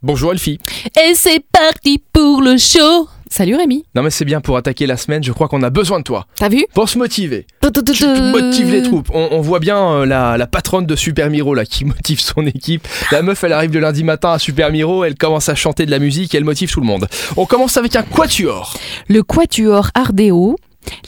[0.00, 0.60] Bonjour Elfie.
[0.96, 3.82] Et c'est parti pour le show Salut Rémi.
[3.96, 6.28] Non mais c'est bien pour attaquer la semaine, je crois qu'on a besoin de toi.
[6.36, 7.46] T'as vu Pour se motiver.
[7.60, 9.10] Tu motives les troupes.
[9.12, 12.46] On, on voit bien euh, la, la patronne de Super Miro là qui motive son
[12.46, 12.86] équipe.
[13.10, 15.90] La meuf elle arrive le lundi matin à Super Miro, elle commence à chanter de
[15.90, 17.08] la musique et elle motive tout le monde.
[17.36, 18.74] On commence avec un quatuor.
[19.08, 20.56] Le quatuor Ardeo,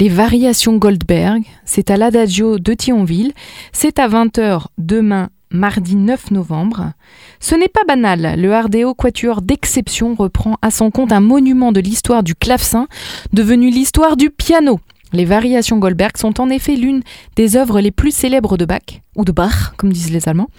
[0.00, 3.32] les variations Goldberg, c'est à l'Adagio de Thionville,
[3.72, 6.92] c'est à 20h demain mardi 9 novembre.
[7.40, 11.80] Ce n'est pas banal, le Ardeo Quatuor d'exception reprend à son compte un monument de
[11.80, 12.88] l'histoire du clavecin,
[13.32, 14.80] devenu l'histoire du piano.
[15.12, 17.02] Les variations Goldberg sont en effet l'une
[17.36, 20.50] des œuvres les plus célèbres de Bach, ou de Bach, comme disent les Allemands,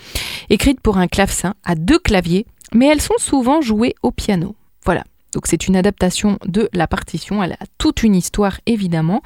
[0.49, 4.55] écrites pour un clavecin à deux claviers, mais elles sont souvent jouées au piano.
[4.85, 5.03] Voilà.
[5.33, 9.21] Donc c'est une adaptation de la partition, elle a toute une histoire évidemment,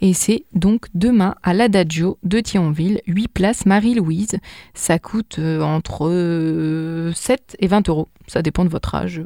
[0.00, 4.38] et c'est donc demain à l'Adagio de Thionville, 8 places Marie-Louise.
[4.74, 9.22] Ça coûte euh, entre euh, 7 et 20 euros, ça dépend de votre âge.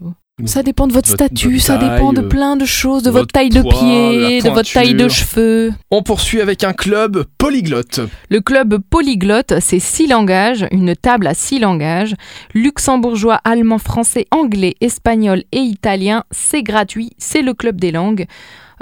[0.47, 3.11] Ça dépend de votre, Votre- statut, votre ça dépend de taille, plein de choses, de
[3.11, 5.73] votre, votre taille de poids, pied, de votre taille de cheveux.
[5.91, 8.01] On poursuit avec un club polyglotte.
[8.31, 12.15] Le club polyglotte, c'est six langages, une table à six langages.
[12.55, 16.25] Luxembourgeois, allemand, français, anglais, espagnol et italien.
[16.31, 18.27] C'est gratuit, c'est le club des langues.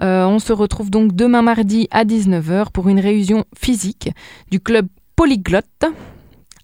[0.03, 4.11] Euh, on se retrouve donc demain mardi à 19h pour une réunion physique
[4.51, 5.85] du club polyglotte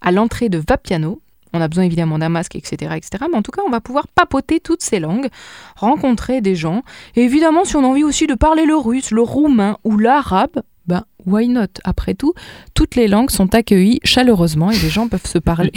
[0.01, 1.19] à l'entrée de Vapiano.
[1.55, 3.25] On a besoin évidemment d'un masque, etc., etc.
[3.31, 5.29] Mais en tout cas, on va pouvoir papoter toutes ces langues,
[5.77, 6.83] rencontrer des gens.
[7.15, 10.61] Et évidemment, si on a envie aussi de parler le russe, le roumain ou l'arabe,
[10.87, 11.67] ben why not?
[11.83, 12.33] Après tout,
[12.73, 15.71] toutes les langues sont accueillies chaleureusement et les gens peuvent se parler,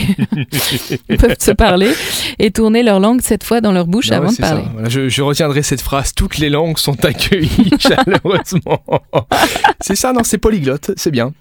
[1.08, 1.90] peuvent se parler
[2.38, 4.62] et tourner leur langue cette fois dans leur bouche Ah ouais, avant de parler.
[4.72, 6.12] Voilà, je, je retiendrai cette phrase.
[6.14, 8.82] Toutes les langues sont accueillies chaleureusement.
[9.80, 11.32] c'est ça, non, c'est polyglotte, c'est bien.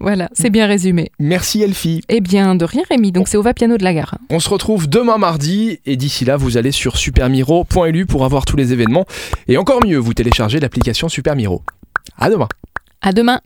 [0.00, 1.10] Voilà, c'est bien résumé.
[1.18, 2.02] Merci Elfie.
[2.08, 4.16] Eh bien, de rien Rémi, donc c'est au Vapiano de la Gare.
[4.30, 8.56] On se retrouve demain mardi et d'ici là, vous allez sur supermiro.lu pour avoir tous
[8.56, 9.06] les événements
[9.48, 11.62] et encore mieux, vous téléchargez l'application Super Miro.
[12.16, 12.48] À demain.
[13.00, 13.40] À demain